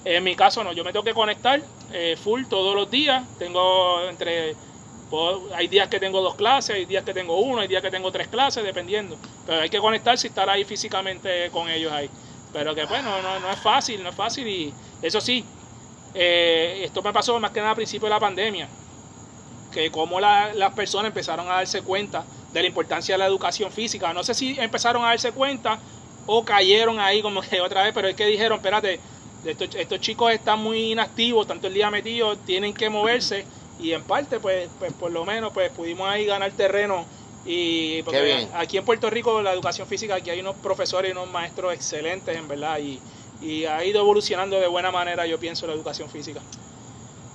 [0.03, 1.59] En mi caso no, yo me tengo que conectar
[1.91, 3.23] eh, full todos los días.
[3.39, 4.55] Tengo entre
[5.55, 8.11] hay días que tengo dos clases, hay días que tengo uno, hay días que tengo
[8.11, 9.17] tres clases, dependiendo.
[9.45, 12.09] Pero hay que conectarse y estar ahí físicamente con ellos ahí.
[12.55, 15.43] Pero que bueno, no, no es fácil, no es fácil y eso sí,
[16.13, 18.69] eh, esto me pasó más que nada al principio de la pandemia,
[19.73, 24.13] que como las personas empezaron a darse cuenta de la importancia de la educación física.
[24.13, 25.79] No sé si empezaron a darse cuenta
[26.27, 29.01] o cayeron ahí como que otra vez, pero es que dijeron, espérate,
[29.43, 33.45] estos, estos chicos están muy inactivos, tanto el día metido, tienen que moverse
[33.81, 37.03] y en parte pues, pues por lo menos pues pudimos ahí ganar terreno
[37.45, 41.29] y porque aquí en Puerto Rico la educación física, aquí hay unos profesores y unos
[41.29, 42.99] maestros excelentes, en verdad, y,
[43.65, 46.41] ha ido evolucionando de buena manera, yo pienso, la educación física.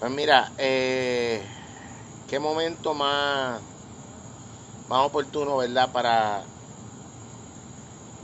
[0.01, 1.41] Pues mira, eh,
[2.29, 3.61] qué momento más,
[4.89, 5.93] más oportuno, ¿verdad?
[5.93, 6.43] Para,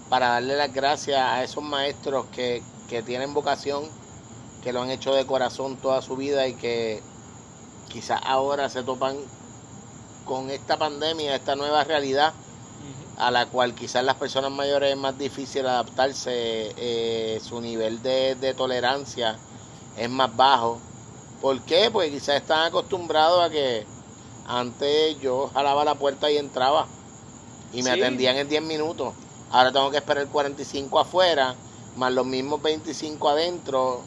[0.08, 3.84] para darle las gracias a esos maestros que, que tienen vocación,
[4.64, 7.00] que lo han hecho de corazón toda su vida y que
[7.88, 9.16] quizás ahora se topan
[10.26, 12.34] con esta pandemia, esta nueva realidad
[13.16, 18.54] a la cual quizás las personas mayores es más difícil adaptarse, eh, su nivel de,
[18.54, 19.38] tolerancia
[19.96, 20.78] es más bajo.
[21.40, 21.90] ¿Por qué?
[21.90, 23.86] Pues quizás están acostumbrados a que
[24.46, 26.86] antes yo jalaba la puerta y entraba
[27.72, 29.14] y me atendían en 10 minutos.
[29.50, 31.54] Ahora tengo que esperar 45 afuera,
[31.96, 34.02] más los mismos 25 adentro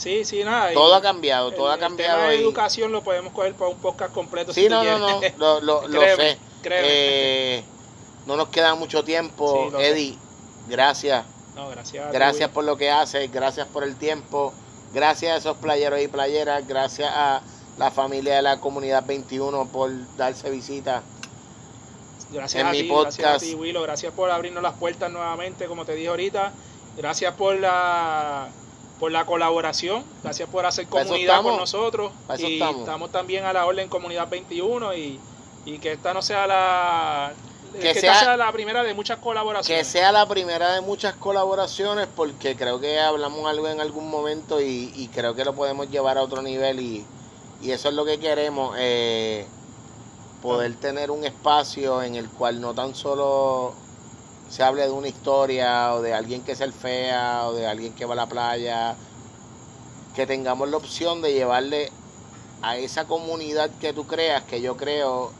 [0.00, 0.72] Sí, sí, nada.
[0.72, 2.22] Todo ha cambiado, todo ha cambiado.
[2.22, 4.54] El tema educación lo podemos coger para un podcast completo.
[4.54, 6.38] Sí, no, no, no, lo, lo, lo sé.
[6.64, 7.62] Eh,
[8.24, 9.70] no nos queda mucho tiempo.
[9.78, 10.16] Eddie,
[10.68, 11.26] gracias.
[11.54, 12.10] No, gracias.
[12.12, 14.54] Gracias por lo que haces, gracias por el tiempo.
[14.94, 17.42] Gracias a esos playeros y playeras, gracias a
[17.76, 21.02] la familia de la comunidad 21 por darse visita.
[22.32, 23.82] Gracias a ti, Gracias a ti, Willow.
[23.82, 26.52] Gracias por abrirnos las puertas nuevamente, como te dije ahorita.
[26.96, 28.48] Gracias por la
[29.00, 32.12] por la colaboración, gracias por hacer comunidad con nosotros.
[32.38, 33.10] Y estamos.
[33.10, 35.18] también a la orden Comunidad 21 y,
[35.80, 37.32] que esta no sea la
[37.80, 39.86] que, sea, la primera de muchas colaboraciones.
[39.86, 44.60] Que sea la primera de muchas colaboraciones porque creo que hablamos algo en algún momento
[44.60, 47.06] y, creo que lo podemos llevar a otro nivel y,
[47.62, 49.46] eso es lo que queremos, eh,
[50.42, 53.74] poder tener un espacio en el cual no tan solo
[54.50, 58.04] se hable de una historia o de alguien que es fea o de alguien que
[58.04, 58.96] va a la playa,
[60.14, 61.90] que tengamos la opción de llevarle
[62.60, 65.30] a esa comunidad que tú creas, que yo creo,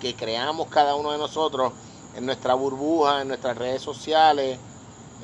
[0.00, 1.72] que creamos cada uno de nosotros
[2.16, 4.56] en nuestra burbuja, en nuestras redes sociales,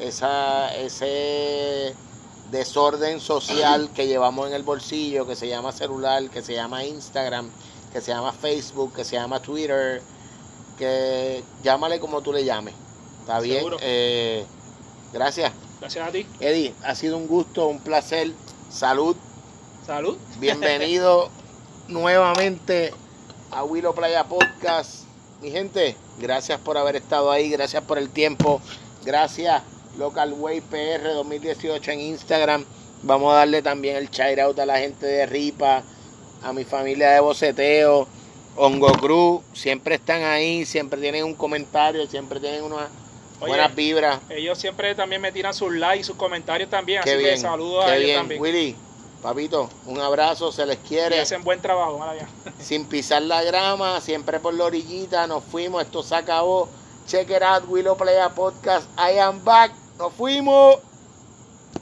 [0.00, 1.94] esa, ese
[2.50, 7.48] desorden social que llevamos en el bolsillo, que se llama celular, que se llama Instagram,
[7.92, 10.02] que se llama Facebook, que se llama Twitter,
[10.76, 12.74] que llámale como tú le llames.
[13.30, 13.64] ¿Está bien?
[13.80, 14.44] Eh,
[15.12, 15.52] gracias.
[15.78, 16.26] Gracias a ti.
[16.40, 18.32] Eddie, ha sido un gusto, un placer.
[18.68, 19.14] Salud.
[19.86, 20.18] Salud.
[20.40, 21.30] Bienvenido
[21.88, 22.92] nuevamente
[23.52, 25.04] a Willow Playa Podcast.
[25.40, 28.60] Mi gente, gracias por haber estado ahí, gracias por el tiempo,
[29.04, 29.62] gracias
[29.96, 32.64] Local Way PR 2018 en Instagram.
[33.04, 35.84] Vamos a darle también el shout out a la gente de Ripa,
[36.42, 38.08] a mi familia de Boceteo,
[38.56, 42.90] Hongo Cruz, siempre están ahí, siempre tienen un comentario, siempre tienen una
[43.40, 44.20] buenas vibras.
[44.28, 48.16] Ellos siempre también me tiran sus likes, sus comentarios también, así que saludos a ellos
[48.16, 48.40] también.
[48.40, 48.76] Willy,
[49.22, 51.16] papito, un abrazo, se les quiere.
[51.16, 52.00] Y hacen buen trabajo,
[52.60, 56.68] Sin pisar la grama, siempre por la orillita, nos fuimos, esto se acabó.
[57.06, 60.76] Check it out, Willow Playa Podcast, I am back, nos fuimos.